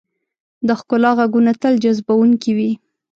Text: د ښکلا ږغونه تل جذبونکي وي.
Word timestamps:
د 0.67 0.69
ښکلا 0.79 1.11
ږغونه 1.19 1.51
تل 1.61 1.73
جذبونکي 1.83 2.51
وي. 2.57 2.71